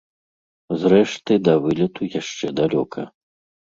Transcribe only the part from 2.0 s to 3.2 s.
яшчэ далёка.